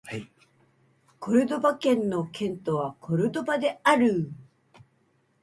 [1.19, 4.31] コルドバ県の県都はコルドバである